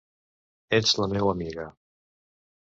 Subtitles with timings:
[0.77, 1.69] Ets la meua amiga...